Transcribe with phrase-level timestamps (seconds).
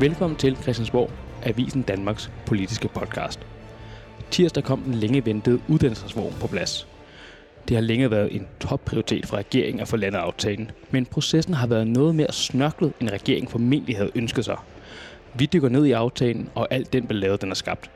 [0.00, 1.10] Velkommen til Christiansborg,
[1.42, 3.40] Avisen Danmarks politiske podcast.
[4.30, 6.88] Tirsdag kom den længe ventede uddannelsesreform på plads.
[7.68, 11.66] Det har længe været en topprioritet for regeringen at få landet aftalen, men processen har
[11.66, 14.56] været noget mere snørklet, end regeringen formentlig havde ønsket sig.
[15.34, 17.90] Vi dykker ned i aftalen og alt den ballade, den har skabt.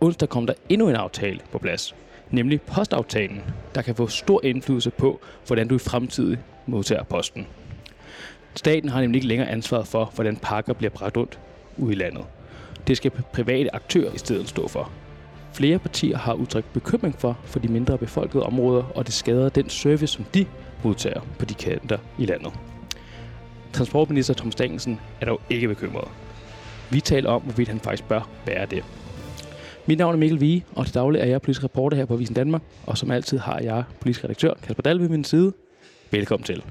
[0.00, 1.94] Onsdag kom der endnu en aftale på plads,
[2.30, 3.42] nemlig postaftalen,
[3.74, 7.46] der kan få stor indflydelse på, hvordan du i fremtiden modtager posten.
[8.54, 11.38] Staten har nemlig ikke længere ansvaret for, hvordan pakker bliver bragt rundt
[11.76, 12.24] ude i landet.
[12.86, 14.90] Det skal private aktører i stedet stå for.
[15.52, 19.68] Flere partier har udtrykt bekymring for, for de mindre befolkede områder, og det skader den
[19.68, 20.46] service, som de
[20.84, 22.52] modtager på de kanter i landet.
[23.72, 26.08] Transportminister Tom Stangelsen er dog ikke bekymret.
[26.90, 28.84] Vi taler om, hvorvidt han faktisk bør være det.
[29.86, 32.34] Mit navn er Mikkel Vige, og til daglig er jeg politisk reporter her på Avisen
[32.34, 35.52] Danmark, og som altid har jeg politisk redaktør Kasper Dahl ved min side.
[36.10, 36.62] Velkommen til.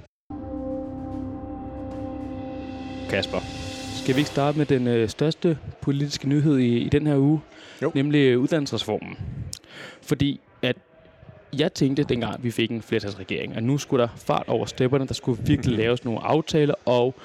[3.09, 3.39] Kasper,
[3.95, 7.41] skal vi ikke starte med den øh, største politiske nyhed i, i den her uge?
[7.81, 7.91] Jo.
[7.95, 9.17] Nemlig uddannelsesreformen.
[10.01, 10.77] Fordi at
[11.57, 15.13] jeg tænkte, dengang vi fik en flertalsregering, at nu skulle der fart over stepperne, der
[15.13, 17.15] skulle virkelig laves nogle aftaler, og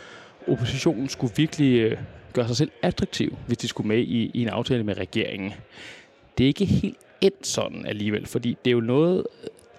[0.48, 1.96] oppositionen skulle virkelig øh,
[2.32, 5.52] gøre sig selv attraktiv, hvis de skulle med i, i en aftale med regeringen.
[6.38, 9.26] Det er ikke helt endt sådan alligevel, fordi det er jo noget,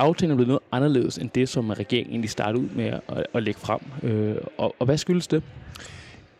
[0.04, 3.44] aftalen er blevet noget anderledes end det, som regeringen egentlig startede ud med at, at
[3.44, 3.80] lægge frem.
[4.04, 5.44] Øh, og, og hvad skyldes det?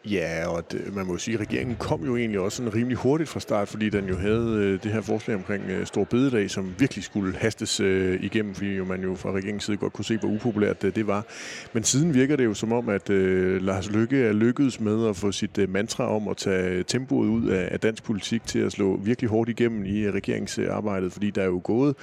[0.06, 2.98] Ja, og det, man må jo sige, at regeringen kom jo egentlig også sådan rimelig
[2.98, 6.50] hurtigt fra start, fordi den jo havde øh, det her forslag omkring øh, Stor Bededag,
[6.50, 10.06] som virkelig skulle hastes øh, igennem, fordi jo, man jo fra regeringens side godt kunne
[10.06, 11.26] se, hvor upopulært øh, det var.
[11.74, 15.16] Men siden virker det jo som om, at øh, Lars Lykke er lykkedes med at
[15.16, 18.72] få sit øh, mantra om at tage tempoet ud af, af dansk politik til at
[18.72, 21.96] slå virkelig hårdt igennem i øh, regeringsarbejdet, fordi der er jo gået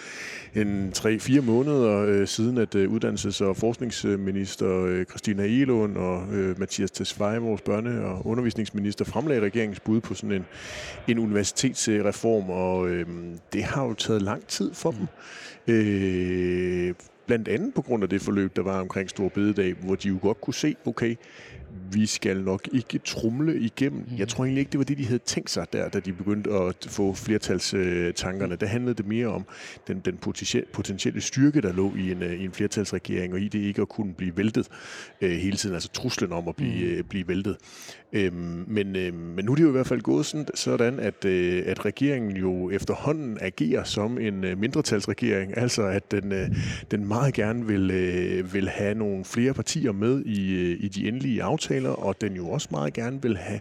[0.55, 6.61] en 3-4 måneder øh, siden, at øh, uddannelses- og forskningsminister øh, Christina Elund og øh,
[6.61, 10.45] Mathias Tesfaye, vores børne og undervisningsminister fremlagde regeringens bud på sådan en,
[11.09, 13.07] en universitetsreform, og øh,
[13.53, 15.07] det har jo taget lang tid for dem.
[15.75, 16.95] Øh,
[17.27, 20.19] blandt andet på grund af det forløb, der var omkring Stor Bededag, hvor de jo
[20.23, 21.17] godt kunne se, okay,
[21.93, 24.05] vi skal nok ikke trumle igennem.
[24.19, 26.51] Jeg tror egentlig ikke, det var det, de havde tænkt sig der, da de begyndte
[26.51, 28.57] at få flertalstankerne.
[28.57, 29.45] Der handlede det mere om
[29.89, 30.17] den, den
[30.73, 34.15] potentielle styrke, der lå i en, i en flertalsregering, og i det ikke at kunne
[34.15, 34.69] blive væltet
[35.21, 37.57] øh, hele tiden, altså truslen om at blive, øh, blive væltet.
[38.13, 41.25] Øhm, men, øh, men nu er det jo i hvert fald gået sådan, sådan at,
[41.25, 46.49] øh, at regeringen jo efterhånden agerer som en øh, mindretalsregering, altså at den, øh,
[46.91, 51.09] den meget gerne vil, øh, vil have nogle flere partier med i, øh, i de
[51.09, 53.61] endelige aftaler, aftaler, og den jo også meget gerne vil have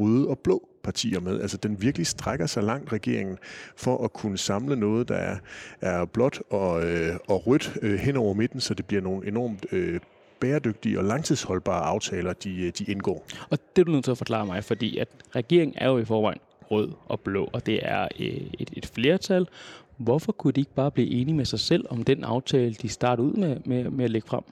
[0.00, 1.40] røde og blå partier med.
[1.40, 3.38] Altså den virkelig strækker sig langt, regeringen,
[3.76, 5.36] for at kunne samle noget, der er,
[5.80, 9.66] er blåt og, øh, og rødt øh, hen over midten, så det bliver nogle enormt
[9.72, 10.00] øh,
[10.40, 13.26] bæredygtige og langtidsholdbare aftaler, de, øh, de indgår.
[13.50, 16.04] Og det er du nødt til at forklare mig, fordi at regeringen er jo i
[16.04, 16.40] forvejen
[16.70, 18.26] rød og blå, og det er øh,
[18.58, 19.46] et, et flertal.
[20.00, 23.26] Hvorfor kunne de ikke bare blive enige med sig selv om den aftale, de startede
[23.26, 24.42] ud med, med, med at lægge frem?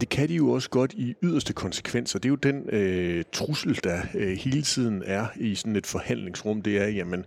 [0.00, 2.18] Det kan de jo også godt i yderste konsekvenser.
[2.18, 6.62] Det er jo den øh, trussel, der øh, hele tiden er i sådan et forhandlingsrum.
[6.62, 7.24] Det er, jamen,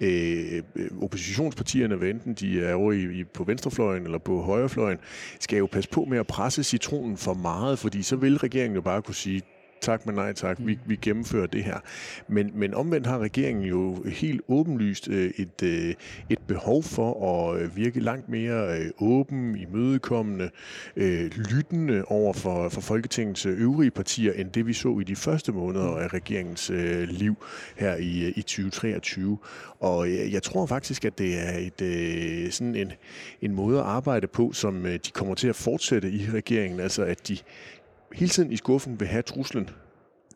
[0.00, 0.62] øh,
[1.02, 4.98] oppositionspartierne, hvad enten de er over i, i, på venstrefløjen eller på højrefløjen,
[5.40, 8.82] skal jo passe på med at presse citronen for meget, fordi så vil regeringen jo
[8.82, 9.42] bare kunne sige,
[9.80, 11.78] tak, men nej tak, vi, vi gennemfører det her.
[12.28, 15.94] Men, men omvendt har regeringen jo helt åbenlyst øh, et, øh,
[16.30, 20.50] et behov for at øh, virke langt mere øh, åben, imødekommende,
[20.96, 25.52] øh, lyttende over for, for Folketingets øvrige partier, end det vi så i de første
[25.52, 27.36] måneder af regeringens øh, liv
[27.76, 29.38] her i, i 2023.
[29.80, 32.92] Og jeg, jeg tror faktisk, at det er et, øh, sådan en,
[33.42, 37.04] en måde at arbejde på, som øh, de kommer til at fortsætte i regeringen, altså
[37.04, 37.38] at de
[38.16, 39.70] hele tiden i skuffen vil have truslen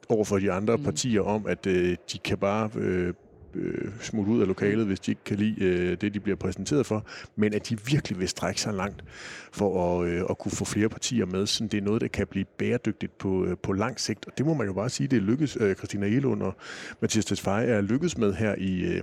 [0.08, 0.82] over for de andre mm.
[0.82, 3.14] partier om, at øh, de kan bare øh,
[3.54, 6.86] øh, smutte ud af lokalet, hvis de ikke kan lide øh, det, de bliver præsenteret
[6.86, 7.04] for,
[7.36, 9.04] men at de virkelig vil strække sig langt
[9.52, 12.26] for at, øh, at kunne få flere partier med, så det er noget, der kan
[12.26, 14.26] blive bæredygtigt på, øh, på lang sigt.
[14.26, 15.56] Og det må man jo bare sige, det er lykkes.
[15.60, 16.56] Øh, Christina Elund og
[17.00, 19.02] Mathias Tesfaye er lykkes med her i, øh,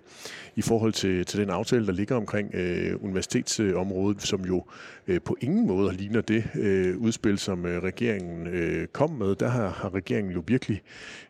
[0.56, 4.66] i forhold til, til den aftale, der ligger omkring øh, universitetsområdet, som jo
[5.08, 9.36] øh, på ingen måde ligner det øh, udspil, som øh, regeringen øh, kom med.
[9.36, 10.82] Der har, har regeringen jo virkelig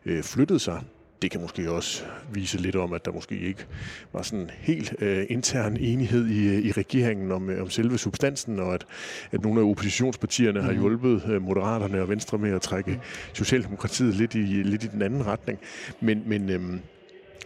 [0.06, 0.82] øh, flyttet sig
[1.22, 3.66] det kan måske også vise lidt om, at der måske ikke
[4.12, 8.60] var sådan helt øh, intern enighed i, øh, i regeringen om, øh, om selve substansen,
[8.60, 8.86] og at,
[9.32, 10.66] at nogle af oppositionspartierne mm.
[10.66, 13.00] har hjulpet øh, Moderaterne og Venstre med at trække
[13.32, 15.58] Socialdemokratiet lidt i, lidt i den anden retning.
[16.00, 16.60] Men, men øh,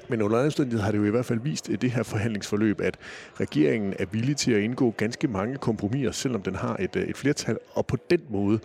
[0.09, 2.99] men under andre har det jo i hvert fald vist i det her forhandlingsforløb, at
[3.41, 7.17] regeringen er villig til at indgå ganske mange kompromiser, selvom den har et, øh, et
[7.17, 7.59] flertal.
[7.73, 8.59] Og på den måde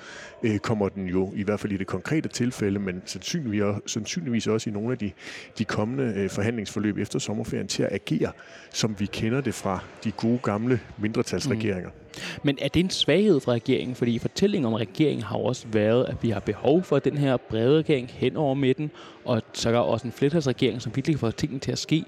[0.43, 4.69] øh, kommer den jo, i hvert fald i det konkrete tilfælde, men sandsynligvis, sandsynligvis også
[4.69, 5.11] i nogle af de,
[5.57, 8.31] de kommende øh, forhandlingsforløb efter sommerferien, til at agere,
[8.69, 11.89] som vi kender det fra de gode gamle mindretalsregeringer.
[11.89, 12.06] Mm.
[12.43, 13.95] Men er det en svaghed fra regeringen?
[13.95, 17.77] Fordi fortællingen om regeringen har også været, at vi har behov for den her brede
[17.77, 18.91] regering hen over midten,
[19.25, 22.03] og så er også en flertalsregering, som virkelig får tingene til at ske.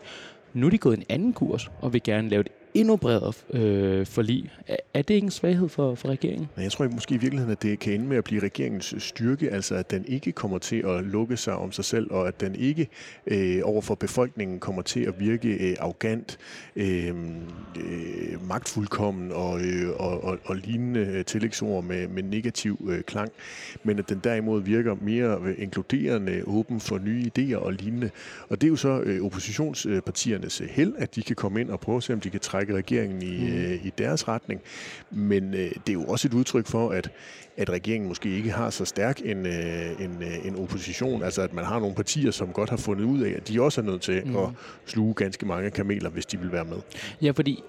[0.53, 4.05] Nu er de gået en anden kurs, og vil gerne lave et endnu bredere øh,
[4.05, 4.51] forlig.
[4.67, 6.49] Er, er det ikke en svaghed for, for regeringen?
[6.57, 9.51] Jeg tror måske i virkeligheden, at det kan ende med at blive regeringens øh, styrke,
[9.51, 12.55] altså at den ikke kommer til at lukke sig om sig selv, og at den
[12.55, 12.87] ikke
[13.27, 16.37] øh, overfor befolkningen kommer til at virke øh, arrogant,
[16.75, 17.15] øh,
[17.75, 23.31] øh, magtfuldkommen og, øh, og, og, og lignende øh, tillægsord med, med negativ øh, klang,
[23.83, 28.09] men at den derimod virker mere øh, inkluderende, åben for nye idéer og lignende.
[28.49, 31.97] Og det er jo så øh, oppositionspartiernes held, at de kan komme ind og prøve
[31.97, 33.57] at se, om de kan trække trække regeringen i, mm.
[33.57, 34.61] øh, i deres retning.
[35.11, 37.11] Men øh, det er jo også et udtryk for, at,
[37.57, 41.23] at regeringen måske ikke har så stærk en, øh, en, øh, en opposition.
[41.23, 43.81] Altså at man har nogle partier, som godt har fundet ud af, at de også
[43.81, 44.35] er nødt til mm.
[44.35, 44.49] at
[44.85, 46.77] sluge ganske mange kameler, hvis de vil være med.
[47.21, 47.63] Ja, fordi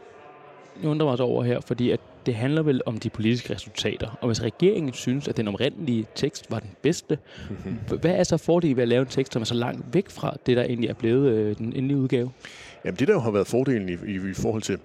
[0.82, 4.18] jeg undrer mig også over her, fordi at det handler vel om de politiske resultater.
[4.20, 7.18] Og hvis regeringen synes, at den oprindelige tekst var den bedste,
[7.50, 7.98] mm-hmm.
[7.98, 10.36] hvad er så fordelen ved at lave en tekst, som er så langt væk fra
[10.46, 12.30] det, der egentlig er blevet øh, den endelige udgave?
[12.84, 14.78] Jamen det, der jo har været fordelen i, i, i forhold til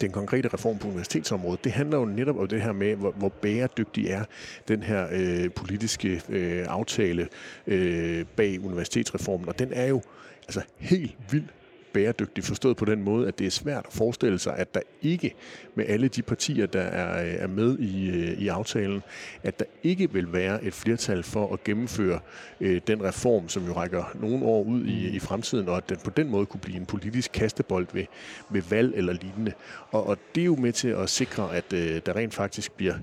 [0.00, 3.28] den konkrete reform på universitetsområdet, det handler jo netop om det her med, hvor, hvor
[3.28, 4.24] bæredygtig er
[4.68, 7.28] den her øh, politiske øh, aftale
[7.66, 9.48] øh, bag universitetsreformen.
[9.48, 10.02] Og den er jo
[10.42, 11.50] altså helt vildt
[11.94, 15.34] bæredygtig, forstået på den måde, at det er svært at forestille sig, at der ikke
[15.74, 19.02] med alle de partier, der er, er med i, øh, i aftalen,
[19.42, 22.20] at der ikke vil være et flertal for at gennemføre
[22.60, 25.98] øh, den reform, som jo rækker nogle år ud i, i fremtiden, og at den
[26.04, 28.04] på den måde kunne blive en politisk kastebold ved,
[28.50, 29.52] ved valg eller lignende.
[29.90, 32.94] Og, og det er jo med til at sikre, at øh, der rent faktisk bliver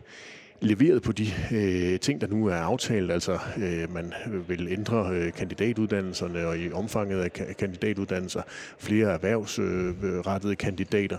[0.62, 3.12] leveret på de øh, ting, der nu er aftalt.
[3.12, 4.14] Altså, øh, man
[4.48, 8.42] vil ændre øh, kandidatuddannelserne og i omfanget af ka- kandidatuddannelser,
[8.80, 11.18] flere erhvervsrettede øh, kandidater,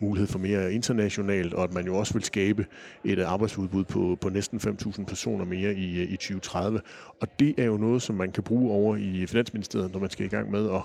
[0.00, 2.66] mulighed for mere internationalt, og at man jo også vil skabe
[3.04, 6.80] et arbejdsudbud på, på næsten 5.000 personer mere i, øh, i 2030.
[7.20, 10.26] Og det er jo noget, som man kan bruge over i Finansministeriet, når man skal
[10.26, 10.82] i gang med at,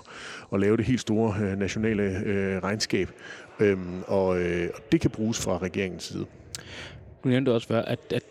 [0.52, 3.10] at lave det helt store øh, nationale øh, regnskab.
[3.60, 6.26] Øhm, og, øh, og det kan bruges fra regeringens side.
[7.24, 8.22] Du nævnte også før, at, at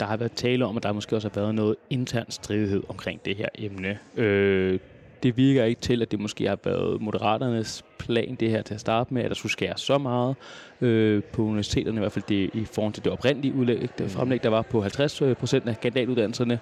[0.00, 3.24] der har været tale om, at der måske også har været noget intern stridighed omkring
[3.24, 3.98] det her emne.
[4.16, 4.78] Øh,
[5.22, 8.80] det virker ikke til, at det måske har været moderaternes plan, det her til at
[8.80, 10.36] starte med, at der skulle skære så meget
[10.80, 14.42] øh, på universiteterne, i hvert fald det, i forhold til det oprindelige udlæg, det fremlæg,
[14.42, 16.58] der var på 50 øh, procent af kandidatuddannelserne.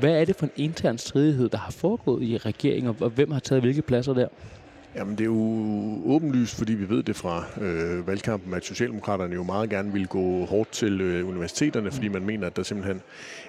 [0.00, 3.40] Hvad er det for en intern stridighed, der har foregået i regeringen, og hvem har
[3.40, 4.28] taget hvilke pladser der?
[4.94, 9.42] Jamen, det er jo åbenlyst, fordi vi ved det fra øh, valgkampen, at Socialdemokraterne jo
[9.42, 13.00] meget gerne vil gå hårdt til øh, universiteterne, fordi man mener, at der simpelthen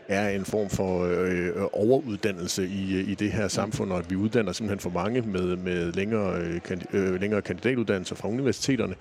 [0.08, 4.52] er en form for øh, overuddannelse i, i det her samfund, og at vi uddanner
[4.52, 6.62] simpelthen for mange med, med længere, øh,
[6.94, 8.96] øh, længere kandidatuddannelser fra universiteterne,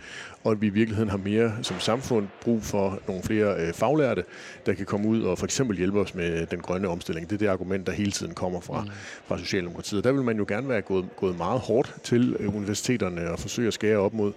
[0.45, 4.25] og at vi i virkeligheden har mere som samfund brug for nogle flere øh, faglærte,
[4.67, 7.31] der kan komme ud og for eksempel hjælpe os med den grønne omstilling.
[7.31, 8.91] Det er det argument, der hele tiden kommer fra, mm.
[9.27, 10.05] fra Socialdemokratiet.
[10.05, 13.69] Der vil man jo gerne være gået, gået meget hårdt til øh, universiteterne og forsøge
[13.69, 14.33] at skære op mod,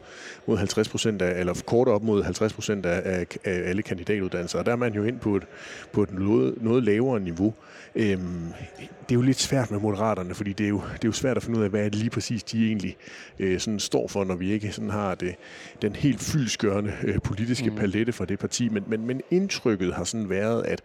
[0.47, 4.59] mod 50 procent af, eller korte op mod 50 procent af, af, af alle kandidatuddannelser.
[4.59, 5.43] Og der er man jo ind på et,
[5.91, 7.53] på et noget, noget lavere niveau.
[7.95, 11.11] Øhm, det er jo lidt svært med moderaterne, fordi det er, jo, det er jo
[11.11, 12.97] svært at finde ud af, hvad er det lige præcis de egentlig
[13.39, 15.35] øh, sådan står for, når vi ikke sådan har det,
[15.81, 17.75] den helt fyldskørende øh, politiske mm.
[17.75, 18.69] palette for det parti.
[18.69, 20.81] Men, men, men indtrykket har sådan været, at,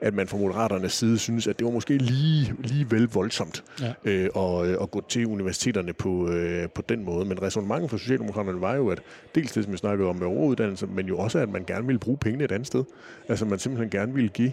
[0.00, 3.92] at man fra moderaternes side synes, at det var måske lige, lige vel voldsomt ja.
[4.04, 7.24] øh, at, at gå til universiteterne på, øh, på den måde.
[7.24, 9.02] Men resonemanget for Socialdemokraterne var jo, at
[9.34, 11.98] dels det, som vi snakkede om med overuddannelse, men jo også, at man gerne ville
[11.98, 12.84] bruge pengene et andet sted.
[13.28, 14.52] Altså man simpelthen gerne ville give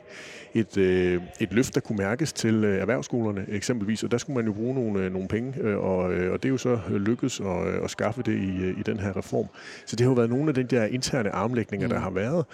[0.53, 4.45] et, øh, et løft, der kunne mærkes til øh, erhvervsskolerne eksempelvis, og der skulle man
[4.45, 7.39] jo bruge nogle, øh, nogle penge, øh, og, øh, og det er jo så lykkedes
[7.39, 9.47] at, øh, at skaffe det i, øh, i den her reform.
[9.85, 11.93] Så det har jo været nogle af de der interne armlægninger, mm.
[11.93, 12.45] der har været.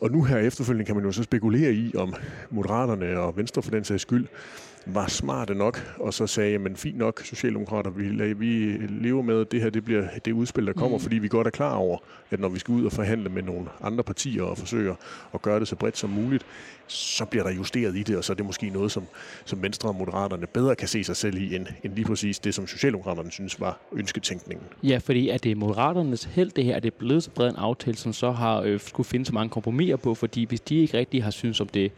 [0.00, 2.14] Og nu her efterfølgende kan man jo så spekulere i, om
[2.50, 4.26] Moderaterne og Venstre for den sags skyld
[4.86, 9.52] var smarte nok, og så sagde, men fint nok, Socialdemokrater, vi, vi lever med, at
[9.52, 11.02] det her det bliver det udspil, der kommer, mm.
[11.02, 11.98] fordi vi godt er klar over,
[12.30, 14.94] at når vi skal ud og forhandle med nogle andre partier og forsøger
[15.34, 16.46] at gøre det så bredt som muligt,
[16.86, 19.06] så bliver der justeret i det, og så er det måske noget, som,
[19.44, 22.54] som Venstre og Moderaterne bedre kan se sig selv i, end, end lige præcis det,
[22.54, 24.66] som Socialdemokraterne synes var ønsketænkningen.
[24.82, 27.96] Ja, fordi er det Moderaternes held det her, er det blevet så bred en aftale,
[27.96, 31.24] som så har øh, skulle finde så mange kompromiser på, fordi hvis de ikke rigtig
[31.24, 31.92] har synes om det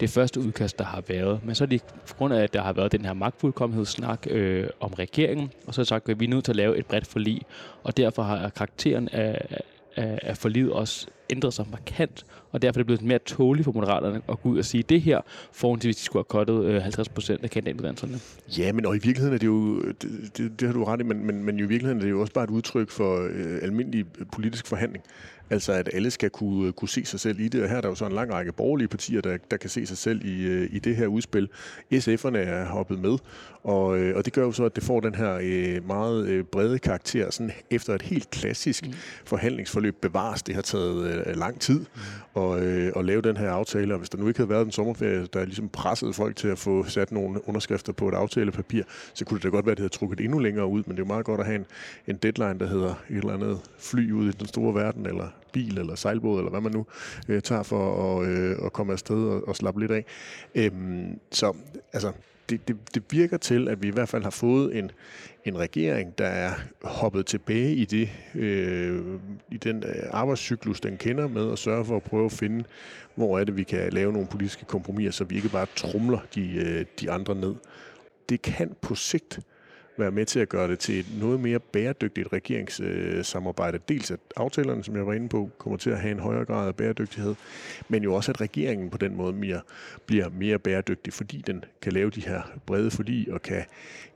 [0.00, 1.40] det første udkast, der har været.
[1.44, 4.66] Men så er det på grund af, at der har været den her magtfuldkommenhedssnak øh,
[4.80, 7.06] om regeringen, og så har sagt, at vi er nødt til at lave et bredt
[7.06, 7.42] forlig,
[7.82, 9.62] og derfor har karakteren af,
[9.96, 13.72] af, af forliget også ændret sig markant, og derfor er det blevet mere tåligt for
[13.72, 15.20] moderaterne at gå ud og sige det her,
[15.52, 18.20] foran til hvis de skulle have kottet øh, 50 procent af kandidatuddannelserne.
[18.58, 20.02] Ja, men og i virkeligheden er det jo, det,
[20.36, 22.32] det, det har du ret i, men, men, men i virkeligheden er det jo også
[22.32, 25.04] bare et udtryk for øh, almindelig politisk forhandling.
[25.50, 27.88] Altså at alle skal kunne, kunne se sig selv i det, og her er der
[27.88, 30.68] jo så en lang række borgerlige partier, der, der kan se sig selv i, øh,
[30.72, 31.48] i det her udspil.
[31.94, 33.18] SF'erne er hoppet med,
[33.62, 36.78] og, øh, og det gør jo så, at det får den her øh, meget brede
[36.78, 38.92] karakter, sådan efter et helt klassisk mm.
[39.24, 40.42] forhandlingsforløb bevares.
[40.42, 41.78] Det har taget lang tid
[42.36, 42.42] mm.
[42.42, 42.62] at,
[42.96, 45.44] at lave den her aftale, og hvis der nu ikke havde været en sommerferie, der
[45.44, 48.82] ligesom pressede folk til at få sat nogle underskrifter på et aftalepapir,
[49.14, 51.02] så kunne det da godt være, at det havde trukket endnu længere ud, men det
[51.02, 51.66] er jo meget godt at have en,
[52.06, 55.78] en deadline, der hedder et eller andet fly ud i den store verden, eller bil
[55.78, 56.86] eller sejlbåd, eller hvad man nu
[57.28, 60.04] øh, tager for at, øh, at komme afsted og, og slappe lidt af.
[60.54, 61.56] Øhm, så
[61.92, 62.12] altså,
[62.50, 64.90] det, det, det virker til, at vi i hvert fald har fået en,
[65.44, 66.52] en regering, der er
[66.82, 69.02] hoppet tilbage i det øh,
[69.50, 72.64] i den øh, arbejdscyklus, den kender med at sørge for at prøve at finde,
[73.14, 76.54] hvor er det, vi kan lave nogle politiske kompromiser, så vi ikke bare trumler de,
[76.56, 77.54] øh, de andre ned.
[78.28, 79.40] Det kan på sigt
[79.98, 83.78] være med til at gøre det til et noget mere bæredygtigt regeringssamarbejde.
[83.88, 86.68] Dels at aftalerne, som jeg var inde på, kommer til at have en højere grad
[86.68, 87.34] af bæredygtighed,
[87.88, 89.60] men jo også at regeringen på den måde mere,
[90.06, 93.64] bliver mere bæredygtig, fordi den kan lave de her brede forlig og kan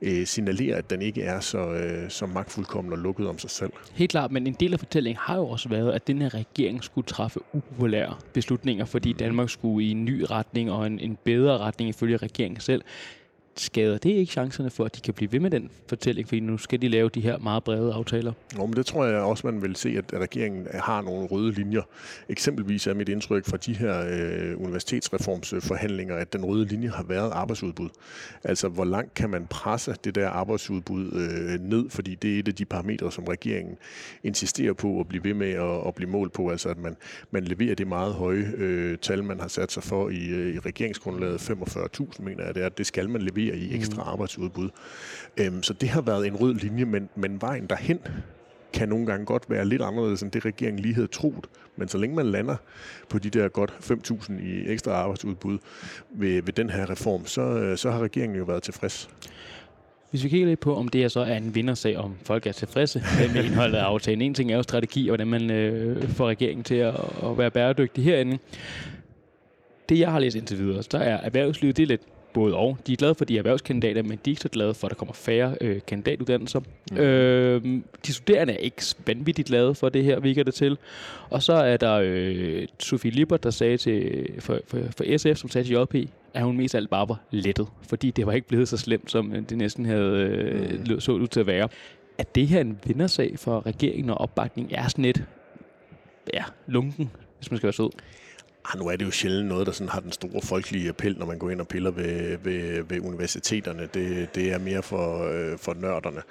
[0.01, 3.71] øh, signalere, at den ikke er så, øh, så magtfuldkommen og lukket om sig selv.
[3.93, 6.83] Helt klart, men en del af fortællingen har jo også været, at den her regering
[6.83, 11.57] skulle træffe upopulære beslutninger, fordi Danmark skulle i en ny retning og en, en bedre
[11.57, 12.81] retning ifølge regeringen selv
[13.55, 16.57] skader det ikke chancerne for, at de kan blive ved med den fortælling, fordi nu
[16.57, 18.33] skal de lave de her meget brede aftaler?
[18.57, 21.81] Nå, men det tror jeg også, man vil se, at regeringen har nogle røde linjer.
[22.29, 27.31] Eksempelvis er mit indtryk fra de her øh, universitetsreformsforhandlinger, at den røde linje har været
[27.31, 27.89] arbejdsudbud.
[28.43, 32.47] Altså, hvor langt kan man presse det der arbejdsudbud øh, ned, fordi det er et
[32.47, 33.77] af de parametre, som regeringen
[34.23, 36.95] insisterer på at blive ved med at, at blive målt på, altså at man,
[37.31, 40.59] man leverer det meget høje øh, tal, man har sat sig for i, øh, i
[40.59, 44.09] regeringsgrundlaget, 45.000, mener jeg det er, det skal man levere levere i ekstra mm.
[44.09, 44.69] arbejdsudbud.
[45.37, 47.99] Øhm, så det har været en rød linje, men, men vejen derhen
[48.73, 51.45] kan nogle gange godt være lidt anderledes end det, regeringen lige havde troet.
[51.77, 52.55] Men så længe man lander
[53.09, 55.57] på de der godt 5.000 i ekstra arbejdsudbud
[56.09, 59.09] ved, ved den her reform, så, øh, så har regeringen jo været tilfreds.
[60.09, 63.03] Hvis vi kigger lidt på, om det så er en vindersag, om folk er tilfredse
[63.33, 64.21] med indholdet af aftalen.
[64.21, 67.51] En ting er jo strategi, og hvordan man øh, får regeringen til at, at være
[67.51, 68.37] bæredygtig herinde.
[69.89, 72.01] Det, jeg har læst indtil videre, så er erhvervslivet, det er lidt
[72.33, 72.77] både og.
[72.87, 74.95] De er glade for de erhvervskandidater, men de er ikke så glade for, at der
[74.95, 76.59] kommer færre øh, kandidatuddannelser.
[76.91, 76.97] Mm.
[76.97, 80.77] Øh, de studerende er ikke vanvittigt glade for det her, virker det til.
[81.29, 85.49] Og så er der øh, Sofie Lippert, der sagde til, for, for, for SF, som
[85.49, 88.67] sagde til JP, at hun mest alt bare var lettet, fordi det var ikke blevet
[88.67, 90.99] så slemt, som det næsten havde øh, mm.
[90.99, 91.69] så ud til at være.
[92.17, 95.25] Er det her en vindersag for regeringen, og opbakning er sådan et
[96.33, 97.89] ja, lunken, hvis man skal være sød?
[98.65, 101.25] Ah, nu er det jo sjældent noget, der sådan har den store folkelige appel, når
[101.25, 103.89] man går ind og piller ved, ved, ved universiteterne.
[103.93, 106.21] Det, det er mere for, øh, for nørderne.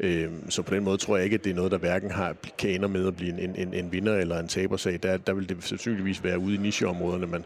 [0.00, 2.36] Øh, så på den måde tror jeg ikke, at det er noget, der hverken har,
[2.58, 4.98] kan ende med at blive en, en, en vinder eller en tabersag.
[5.02, 7.44] Der, der vil det sandsynligvis være ude i nicheområderne, men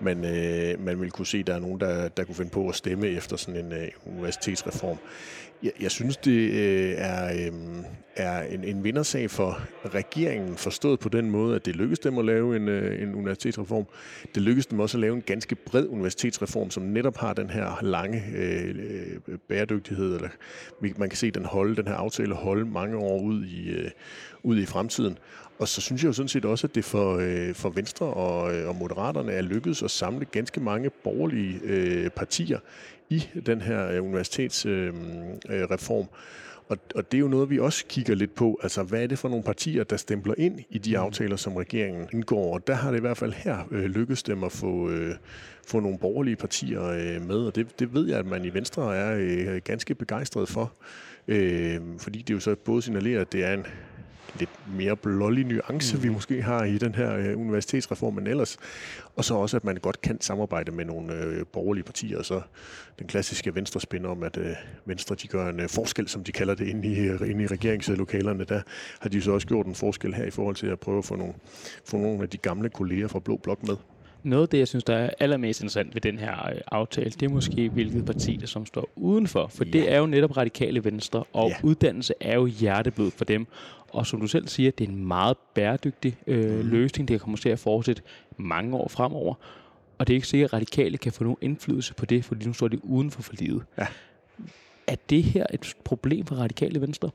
[0.00, 2.68] man, øh, man vil kunne se, at der er nogen, der, der kunne finde på
[2.68, 4.98] at stemme efter sådan en øh, universitetsreform.
[5.62, 7.52] Jeg, jeg synes, det øh, er, øh,
[8.16, 12.24] er en, en vindersag for regeringen, forstået på den måde, at det lykkedes dem at
[12.24, 13.86] lave en, øh, en universitetsreform.
[14.34, 17.78] Det lykkedes dem også at lave en ganske bred universitetsreform, som netop har den her
[17.82, 18.74] lange øh,
[19.28, 20.28] øh bæredygtighed, eller
[20.80, 23.90] man kan se den holde, den her aftale holde mange år ud i, øh,
[24.42, 25.18] ud i fremtiden.
[25.58, 28.56] Og så synes jeg jo sådan set også, at det for, øh, for Venstre og,
[28.56, 32.58] øh, og Moderaterne er lykkedes at samle ganske mange borgerlige øh, partier
[33.08, 35.98] i den her øh, universitetsreform.
[35.98, 36.18] Øh, øh
[36.68, 38.58] og, og det er jo noget, vi også kigger lidt på.
[38.62, 41.02] Altså, hvad er det for nogle partier, der stempler ind i de mm.
[41.02, 42.54] aftaler, som regeringen indgår?
[42.54, 45.14] Og der har det i hvert fald her øh, lykkedes dem at få, øh,
[45.66, 48.96] få nogle borgerlige partier øh, med, og det, det ved jeg, at man i Venstre
[48.96, 50.72] er øh, ganske begejstret for.
[51.28, 53.66] Øh, fordi det jo så både signalerer, at det er en
[54.38, 56.02] lidt mere blålig nuance, mm.
[56.02, 58.56] vi måske har i den her øh, universitetsreform, men ellers.
[59.16, 62.40] Og så også, at man godt kan samarbejde med nogle øh, borgerlige partier, og så
[62.98, 64.50] den klassiske venstrespin om, at øh,
[64.84, 67.46] Venstre de gør en øh, forskel, som de kalder det, inde i, øh, inde i
[67.46, 68.44] regeringslokalerne.
[68.44, 68.62] Der
[69.00, 71.16] har de så også gjort en forskel her i forhold til at prøve at få
[71.16, 71.34] nogle,
[71.84, 73.76] få nogle af de gamle kolleger fra Blå Blok med.
[74.28, 77.22] Noget af det, jeg synes, der er allermest interessant ved den her øh, aftale, det
[77.22, 79.46] er måske, hvilket parti, der som står udenfor.
[79.46, 79.70] For ja.
[79.70, 81.54] det er jo netop radikale venstre, og ja.
[81.62, 83.46] uddannelse er jo hjerteblod for dem.
[83.88, 86.68] Og som du selv siger, det er en meget bæredygtig øh, mm.
[86.68, 88.02] løsning, det kommer til at fortsætte
[88.36, 89.34] mange år fremover.
[89.98, 92.52] og det er ikke sikkert, at radikale kan få nogen indflydelse på det, fordi nu
[92.52, 93.62] står de uden for forliget.
[93.78, 93.86] Ja.
[94.86, 97.10] Er det her et problem for radikale venstre?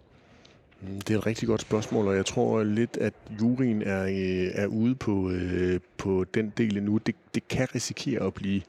[0.88, 4.52] Mm, det er et rigtig godt spørgsmål, og jeg tror lidt, at juryen er, øh,
[4.54, 6.98] er ude på, øh, på den del nu.
[6.98, 8.62] Det, det kan risikere at blive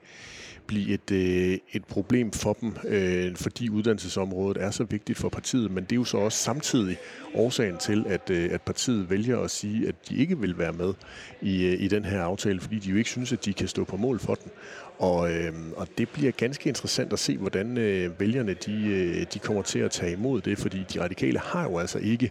[0.66, 5.71] blive et, øh, et problem for dem, øh, fordi uddannelsesområdet er så vigtigt for partiet.
[5.71, 6.97] Men det er jo så også samtidig
[7.35, 10.94] årsagen til, at, øh, at partiet vælger at sige, at de ikke vil være med
[11.42, 13.85] i, øh, i den her aftale, fordi de jo ikke synes, at de kan stå
[13.85, 14.50] på mål for den.
[14.98, 19.38] Og, øh, og det bliver ganske interessant at se, hvordan øh, vælgerne de, øh, de
[19.38, 22.30] kommer til at tage imod det, fordi de radikale har jo altså ikke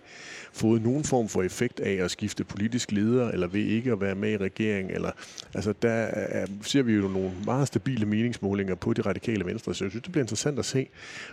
[0.54, 4.16] fået nogen form for effekt af at skifte politisk leder, eller ved ikke at være
[4.16, 4.92] med i regering.
[4.92, 5.12] Eller,
[5.54, 9.84] altså der er, ser vi jo nogle meget stabile meningsmålinger på de radikale venstre, så
[9.84, 10.88] jeg synes, det bliver interessant at se,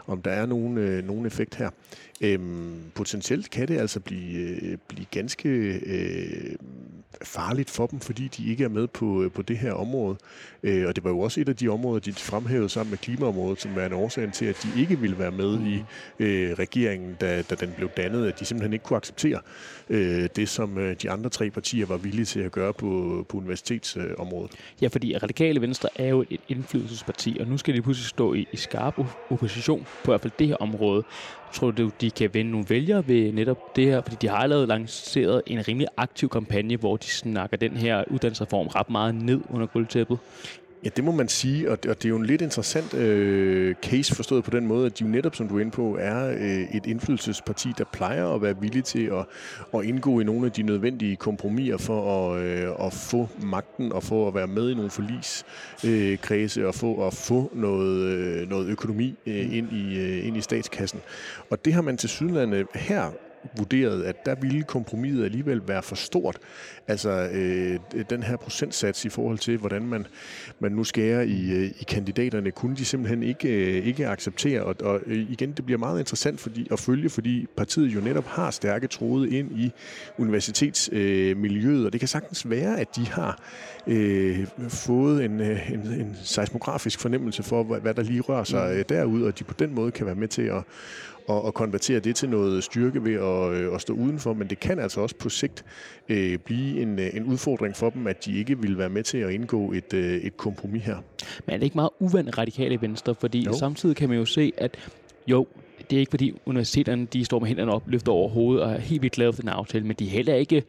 [0.07, 1.71] om der er nogen, øh, nogen effekt her.
[2.21, 5.49] Øhm, potentielt kan det altså blive, øh, blive ganske
[5.87, 6.57] øh,
[7.23, 10.17] farligt for dem, fordi de ikke er med på, øh, på det her område.
[10.63, 13.61] Øh, og det var jo også et af de områder, de fremhævede sammen med klimaområdet,
[13.61, 15.67] som var en årsag til, at de ikke ville være med mm.
[15.67, 15.83] i
[16.19, 19.41] øh, regeringen, da, da den blev dannet, at de simpelthen ikke kunne acceptere
[19.91, 23.37] øh, det, som øh, de andre tre partier var villige til at gøre på, på
[23.37, 24.51] universitetsområdet.
[24.83, 28.47] Ja, fordi Radikale Venstre er jo et indflydelsesparti, og nu skal de pludselig stå i,
[28.53, 28.99] i skarp
[29.31, 31.05] opposition på i hvert fald det her område.
[31.53, 34.03] Tror du, de kan vinde nogle vælgere ved netop det her?
[34.03, 38.67] Fordi de har allerede lanceret en rimelig aktiv kampagne, hvor de snakker den her uddannelsesreform
[38.67, 40.19] ret meget ned under guldtæppet.
[40.85, 43.75] Ja, det må man sige, og det, og det er jo en lidt interessant øh,
[43.83, 46.31] case forstået på den måde, at de jo netop, som du er inde på, er
[46.31, 49.27] øh, et indflydelsesparti, der plejer at være villig til at,
[49.75, 54.03] at indgå i nogle af de nødvendige kompromiser for at, øh, at få magten og
[54.03, 58.69] få at være med i nogle forligskredse øh, og få at få noget, øh, noget
[58.69, 61.01] økonomi øh, ind, i, øh, ind i statskassen.
[61.51, 63.11] Og det har man til Sydlandet her
[63.57, 66.39] vurderet, at der ville kompromiset alligevel være for stort.
[66.89, 67.79] Altså øh,
[68.11, 70.07] den her procentsats i forhold til, hvordan man,
[70.61, 74.63] man nu skærer i, øh, i kandidaterne, kunne de simpelthen ikke, øh, ikke acceptere.
[74.63, 78.27] Og, og øh, igen, det bliver meget interessant fordi, at følge, fordi partiet jo netop
[78.27, 79.73] har stærke tråde ind i
[80.19, 83.43] universitetsmiljøet, øh, og det kan sagtens være, at de har
[83.87, 88.85] øh, fået en, en, en seismografisk fornemmelse for, hvad, hvad der lige rører sig mm.
[88.85, 90.63] derud, og de på den måde kan være med til at,
[91.31, 94.61] og, og konvertere det til noget styrke ved at, øh, at stå udenfor, men det
[94.61, 95.65] kan altså også på sigt
[96.09, 99.19] øh, blive en, øh, en udfordring for dem, at de ikke vil være med til
[99.19, 100.97] at indgå et, øh, et kompromis her.
[101.47, 103.15] Men er det ikke meget uvandt radikale venstre?
[103.15, 103.53] Fordi jo.
[103.53, 104.77] samtidig kan man jo se, at
[105.27, 105.47] jo,
[105.91, 108.79] det er ikke fordi universiteterne de står med hænderne op, løfter over hovedet og er
[108.79, 110.63] helt vildt glade for den aftale, men de er heller ikke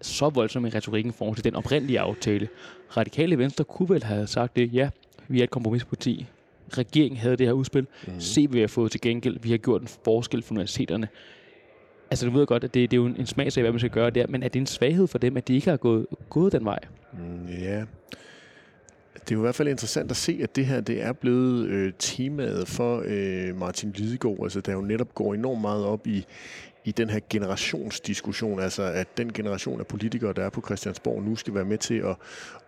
[0.00, 2.48] så voldsomme i retorikken forhold til den oprindelige aftale.
[2.96, 4.88] Radikale Venstre kunne vel have sagt det, ja,
[5.28, 6.26] vi er et kompromisparti,
[6.78, 7.86] regeringen havde det her udspil.
[8.06, 8.20] Mm.
[8.20, 9.38] Se, hvad vi har fået til gengæld.
[9.40, 11.08] Vi har gjort en forskel for universiteterne.
[12.10, 13.90] Altså, du ved godt, at det, det er jo en, en smagsag, hvad man skal
[13.90, 16.52] gøre der, men er det en svaghed for dem, at de ikke har gået, gået
[16.52, 16.78] den vej?
[17.12, 17.84] Mm, ja,
[19.14, 21.66] det er jo i hvert fald interessant at se, at det her det er blevet
[21.66, 26.24] øh, temaet for øh, Martin Lidegaard, altså der jo netop går enormt meget op i,
[26.84, 31.36] i den her generationsdiskussion, altså at den generation af politikere, der er på Christiansborg, nu
[31.36, 32.16] skal være med til at,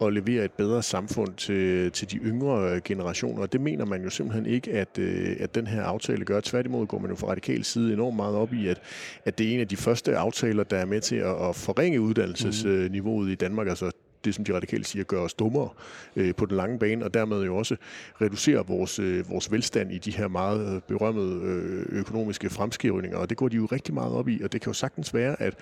[0.00, 3.42] at levere et bedre samfund til, til de yngre øh, generationer.
[3.42, 6.40] Og det mener man jo simpelthen ikke, at, øh, at den her aftale gør.
[6.40, 8.80] Tværtimod går man jo fra radikal side enormt meget op i, at,
[9.24, 12.00] at det er en af de første aftaler, der er med til at, at forringe
[12.00, 13.68] uddannelsesniveauet i Danmark.
[13.68, 13.90] Altså
[14.24, 15.68] det, som de radikale siger, gør os dummere
[16.16, 17.76] øh, på den lange bane, og dermed jo også
[18.20, 23.18] reducere vores, øh, vores velstand i de her meget berømmede øh, økonomiske fremskrivninger.
[23.18, 25.42] Og det går de jo rigtig meget op i, og det kan jo sagtens være,
[25.42, 25.54] at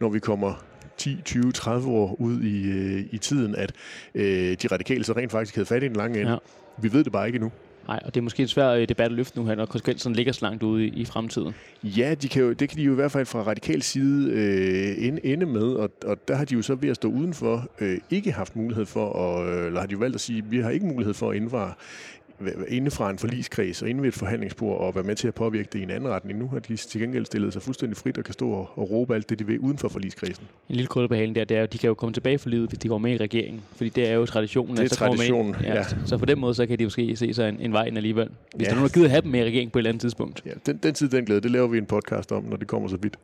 [0.00, 0.64] når vi kommer
[0.96, 3.72] 10, 20, 30 år ud i, øh, i tiden, at
[4.14, 6.30] øh, de radikale så rent faktisk havde fat i en lang ende.
[6.30, 6.36] Ja.
[6.78, 7.52] Vi ved det bare ikke endnu.
[7.90, 10.16] Nej, og det er måske en svær øh, debat at løfte nu her, når konsekvenserne
[10.16, 11.54] ligger så langt ude i, i fremtiden.
[11.82, 15.06] Ja, de kan jo, det kan de jo i hvert fald fra radikal side øh,
[15.06, 17.98] ende, ende med, og, og der har de jo så ved at stå udenfor øh,
[18.10, 20.60] ikke haft mulighed for, at, øh, eller har de jo valgt at sige, at vi
[20.60, 21.72] har ikke mulighed for at indvare
[22.68, 25.68] inde fra en forligskreds og inde ved et forhandlingsbord og være med til at påvirke
[25.72, 26.38] det i en anden retning.
[26.38, 29.14] Nu har de til gengæld stillet sig fuldstændig frit og kan stå og, og råbe
[29.14, 30.44] alt det, de vil uden for forligskredsen.
[30.68, 32.48] En lille krølle på halen der, det er, at de kan jo komme tilbage for
[32.48, 33.62] livet, hvis de går med i regeringen.
[33.76, 34.76] Fordi det er jo traditionen.
[34.76, 35.84] Det er traditionen, ja, ja.
[36.06, 38.28] Så på den måde, så kan de måske se sig en, en vej ind alligevel.
[38.56, 38.70] Hvis ja.
[38.70, 40.42] der nu har givet at have dem med i regeringen på et eller andet tidspunkt.
[40.46, 42.88] Ja, den, den tid, den glæde, det laver vi en podcast om, når det kommer
[42.88, 43.16] så vidt.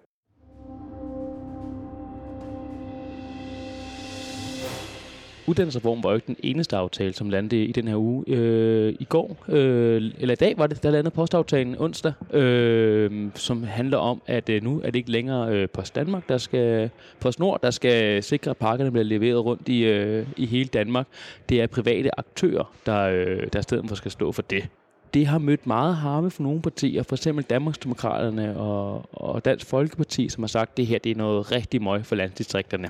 [5.46, 8.24] Uddannelsesreformen var jo ikke den eneste aftale, som landede i den her uge.
[8.28, 13.62] Øh, I går, øh, eller i dag var det, der landede postaftalen onsdag, øh, som
[13.62, 17.38] handler om, at øh, nu er det ikke længere øh, Post Danmark, der skal, Post
[17.38, 21.06] Nord, der skal sikre, at pakkerne bliver leveret rundt i, øh, i hele Danmark.
[21.48, 24.68] Det er private aktører, der, øh, der stedet for skal stå for det
[25.14, 30.28] det har mødt meget harme for nogle partier, for eksempel Danmarksdemokraterne og, og Dansk Folkeparti,
[30.28, 32.88] som har sagt, at det her det er noget rigtig møg for landdistrikterne.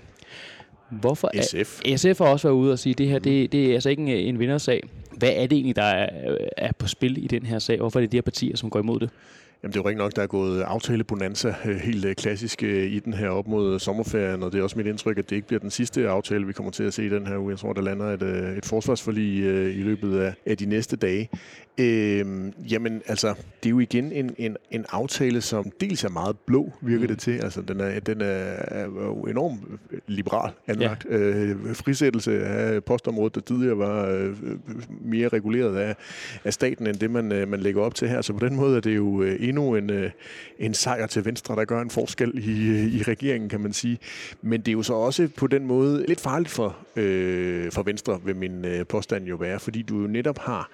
[0.91, 1.81] Hvorfor SF.
[1.85, 3.89] Er, SF har også været ude og sige, at det her det, det er altså
[3.91, 4.83] ikke en, en vindersag.
[5.17, 7.77] Hvad er det egentlig, der er, er på spil i den her sag?
[7.77, 9.11] Hvorfor er det de her partier, som går imod det?
[9.63, 12.93] Jamen, det er jo rigtig nok, der er gået aftalebonanza øh, helt øh, klassisk øh,
[12.93, 15.49] i den her op mod sommerferien, og det er også mit indtryk, at det ikke
[15.49, 17.51] bliver den sidste aftale, vi kommer til at se i den her uge.
[17.51, 18.23] Jeg tror, der lander et,
[18.59, 19.37] et forsvarsforlig
[19.77, 21.29] i løbet af, af de næste dage.
[21.79, 23.29] Øhm, jamen, altså,
[23.63, 27.09] det er jo igen en, en, en aftale, som dels er meget blå, virker mm.
[27.09, 27.33] det til.
[27.33, 29.61] Altså, den er, den er, er jo enormt
[30.07, 31.07] liberal anlagt.
[31.11, 31.17] Ja.
[31.17, 34.37] Øh, frisættelse af postområdet, der tidligere var øh,
[35.05, 35.97] mere reguleret af,
[36.45, 38.23] af staten, end det, man, man lægger op til her.
[38.23, 39.23] Så på den måde er det jo
[39.57, 40.11] endnu en, øh,
[40.59, 43.99] en sejr til Venstre, der gør en forskel i, øh, i regeringen, kan man sige.
[44.43, 48.21] Men det er jo så også på den måde lidt farligt for, øh, for Venstre,
[48.25, 50.71] vil min øh, påstand jo være, fordi du jo netop har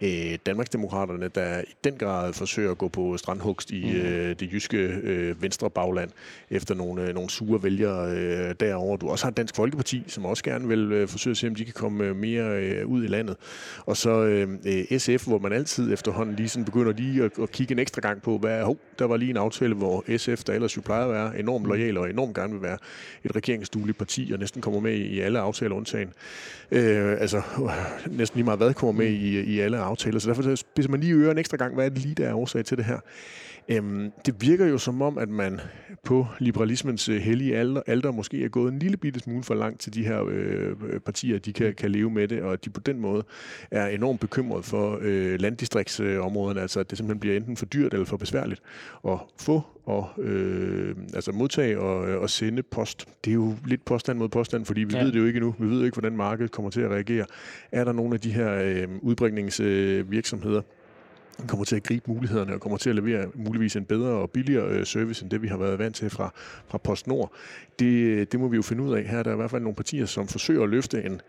[0.00, 4.00] øh, Danmarksdemokraterne, der i den grad forsøger at gå på strandhugst i mm.
[4.00, 6.10] øh, det jyske øh, venstre bagland
[6.50, 8.96] efter nogle, øh, nogle sure vælgere øh, derovre.
[8.96, 11.64] Du også har Dansk Folkeparti, som også gerne vil øh, forsøge at se, om de
[11.64, 13.36] kan komme øh, mere øh, ud i landet.
[13.86, 17.50] Og så øh, øh SF, hvor man altid efterhånden lige sådan begynder lige at, at
[17.50, 20.52] kigge en ekstra gang på, hvad hov, der var lige en aftale, hvor SF, der
[20.52, 21.68] ellers jo plejer at være enormt mm.
[21.68, 22.78] lojal og enormt gerne vil være
[23.24, 26.08] et regeringsdueligt parti, og næsten kommer med i alle aftaler undtagen.
[26.70, 27.42] Øh, altså
[28.06, 30.18] næsten lige meget hvad kommer med i, i alle aftaler.
[30.18, 32.34] Så derfor spidser man lige ører en ekstra gang, hvad er det lige, der er
[32.34, 32.98] årsag til det her.
[33.68, 35.60] Øhm, det virker jo som om, at man
[36.04, 39.80] på liberalismens øh, hellige alder, alder måske er gået en lille bitte smule for langt
[39.80, 42.80] til de her øh, partier, de kan, kan leve med det, og at de på
[42.80, 43.24] den måde
[43.70, 48.06] er enormt bekymret for øh, landdistriktsområderne, altså at det simpelthen bliver enten for dyrt eller
[48.06, 48.62] for besværligt
[49.08, 53.08] at få og øh, altså modtage og, og sende post.
[53.24, 55.02] Det er jo lidt påstand mod påstand, fordi vi ja.
[55.02, 55.54] ved det jo ikke nu.
[55.58, 57.26] Vi ved jo ikke, hvordan markedet kommer til at reagere.
[57.72, 60.64] Er der nogle af de her øh, udbringningsvirksomheder, øh,
[61.48, 64.68] kommer til at gribe mulighederne og kommer til at levere muligvis en bedre og billigere
[64.68, 66.32] øh, service, end det vi har været vant til fra,
[66.68, 67.32] fra PostNord.
[67.78, 69.04] Det, det må vi jo finde ud af.
[69.04, 71.20] Her der er i hvert fald nogle partier, som forsøger at løfte en,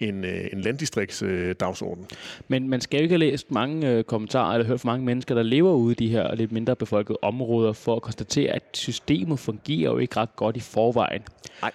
[0.00, 2.06] en, øh, en landdistriktsdagsorden.
[2.48, 5.34] Men man skal jo ikke have læst mange øh, kommentarer eller hørt fra mange mennesker,
[5.34, 9.38] der lever ude i de her lidt mindre befolkede områder, for at konstatere, at systemet
[9.38, 11.22] fungerer jo ikke ret godt i forvejen.
[11.62, 11.72] Nej.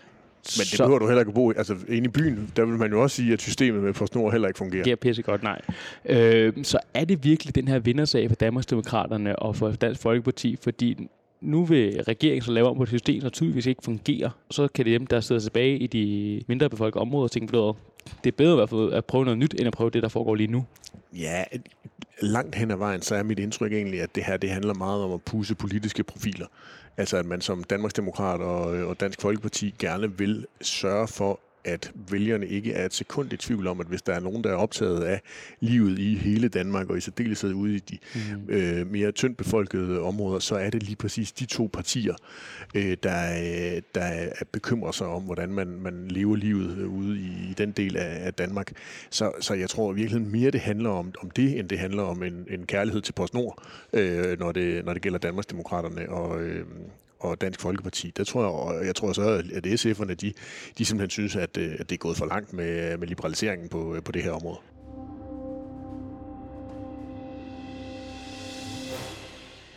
[0.57, 1.53] Men det behøver du heller ikke at bo i.
[1.57, 4.47] Altså, inde i byen, der vil man jo også sige, at systemet med PostNord heller
[4.47, 4.83] ikke fungerer.
[4.83, 5.61] Det er pissegodt, nej.
[6.05, 11.09] Øh, så er det virkelig den her vindersag for Danmarksdemokraterne og for Dansk Folkeparti, fordi
[11.41, 14.29] nu vil regeringen så lave om på et system, der tydeligvis ikke fungerer.
[14.51, 17.57] Så kan det dem, der sidder tilbage i de mindre befolkede områder, tænke,
[18.23, 20.09] det er bedre i hvert fald at prøve noget nyt, end at prøve det, der
[20.09, 20.65] foregår lige nu.
[21.19, 21.43] Ja,
[22.21, 25.03] langt hen ad vejen, så er mit indtryk egentlig, at det her det handler meget
[25.03, 26.47] om at pusse politiske profiler.
[26.97, 31.91] Altså at man som Danmarksdemokrat og, øh, og Dansk Folkeparti gerne vil sørge for, at
[32.11, 34.55] vælgerne ikke er et sekund i tvivl om, at hvis der er nogen, der er
[34.55, 35.21] optaget af
[35.59, 38.49] livet i hele Danmark, og i særdeleshed ude i de mm.
[38.49, 42.15] øh, mere tyndt befolkede områder, så er det lige præcis de to partier,
[42.75, 47.71] øh, der, der bekymrer sig om, hvordan man, man lever livet ude i, i den
[47.71, 48.73] del af, af Danmark.
[49.09, 52.23] Så, så jeg tror virkelig mere, det handler om, om det, end det handler om
[52.23, 56.65] en, en kærlighed til PostNord, øh, når, det, når det gælder Danmarksdemokraterne og, øh,
[57.19, 58.11] og Dansk Folkeparti.
[58.17, 60.33] Der tror jeg, og jeg tror så, at SF'erne, de,
[60.77, 63.95] de simpelthen synes, at, øh, at det er gået for langt med, med liberaliseringen på,
[63.95, 64.57] øh, på det her område.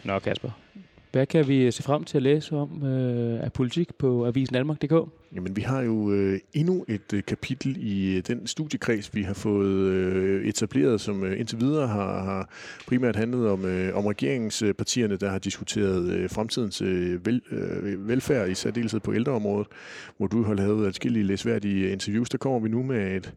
[0.05, 0.51] Nå Kasper,
[1.13, 5.22] hvad kan vi se frem til at læse om øh, af politik på Avisen Danmark.dk?
[5.35, 9.35] Jamen, vi har jo øh, endnu et øh, kapitel i øh, den studiekreds, vi har
[9.35, 12.51] fået øh, etableret, som øh, indtil videre har, har
[12.87, 18.49] primært handlet om, øh, om regeringspartierne, der har diskuteret øh, fremtidens øh, vel, øh, velfærd,
[18.49, 19.67] i særdeleshed på ældreområdet,
[20.17, 22.29] hvor du har lavet adskillige læsværdige interviews.
[22.29, 23.35] Der kommer vi nu med et,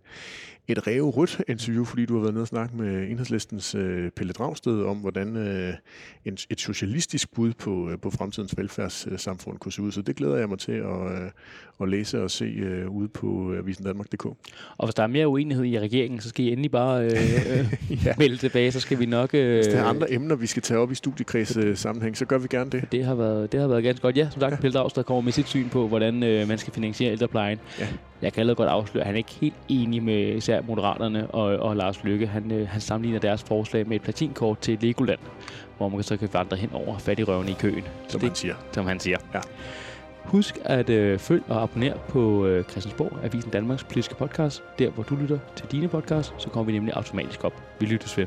[0.67, 4.33] et ræve rødt interview, fordi du har været nede og snakke med enhedslistens øh, Pelle
[4.33, 5.73] Dragsted om, hvordan øh,
[6.25, 9.91] en, et socialistisk bud på, øh, på fremtidens velfærdssamfund kunne se ud.
[9.91, 11.31] Så det glæder jeg mig til at, øh,
[11.85, 14.25] at læse og se øh, ude på Avisen Danmark.dk.
[14.77, 18.05] Og hvis der er mere uenighed i regeringen, så skal I endelig bare øh, øh,
[18.05, 18.13] ja.
[18.17, 19.33] melde tilbage, så skal vi nok...
[19.33, 22.25] Øh, hvis der er andre emner, vi skal tage op i studiekreds øh, sammenhæng, så
[22.25, 22.91] gør vi gerne det.
[22.91, 24.17] Det har været, det har været ganske godt.
[24.17, 24.57] Ja, som sagt, ja.
[24.57, 27.59] Pelle Dragsted kommer med sit syn på, hvordan øh, man skal finansiere ældreplejen.
[27.79, 27.87] Ja.
[28.21, 31.43] Jeg kan allerede godt afsløre, at han er ikke helt enig med især Moderaterne og,
[31.43, 32.27] og Lars Lykke.
[32.27, 35.19] Han, øh, han sammenligner deres forslag med et platinkort til Legoland,
[35.77, 37.83] hvor man så kan vandre hen over fattigrøvene i køen.
[38.07, 38.55] Som det, han siger.
[38.71, 39.17] Som han siger.
[39.33, 39.39] Ja.
[40.27, 44.63] Husk at øh, følg og abonner på øh, Christiansborg, Avisen Danmarks politiske podcast.
[44.79, 47.53] Der, hvor du lytter til dine podcasts, så kommer vi nemlig automatisk op.
[47.79, 48.25] Vi lyttes ved.